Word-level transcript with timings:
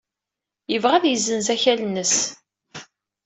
Yebɣa 0.71 0.95
ad 0.97 1.05
yessenz 1.07 1.47
akal-nnes. 1.53 2.15